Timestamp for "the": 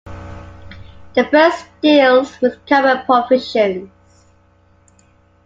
1.13-1.25